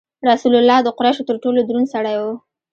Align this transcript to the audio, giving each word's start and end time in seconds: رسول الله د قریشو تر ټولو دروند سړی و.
رسول 0.29 0.53
الله 0.59 0.77
د 0.83 0.87
قریشو 0.97 1.27
تر 1.29 1.35
ټولو 1.43 1.59
دروند 1.67 1.91
سړی 1.93 2.15
و. 2.21 2.23